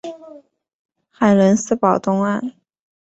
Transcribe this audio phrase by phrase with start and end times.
[1.11, 2.53] 海伦斯堡东岸。